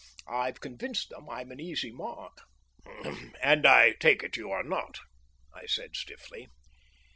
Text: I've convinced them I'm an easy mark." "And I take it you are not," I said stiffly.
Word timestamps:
I've 0.31 0.59
convinced 0.61 1.09
them 1.09 1.29
I'm 1.29 1.51
an 1.51 1.59
easy 1.59 1.91
mark." 1.91 2.35
"And 3.43 3.67
I 3.67 3.91
take 3.91 4.23
it 4.23 4.35
you 4.35 4.49
are 4.49 4.63
not," 4.63 4.97
I 5.53 5.67
said 5.67 5.95
stiffly. 5.95 6.47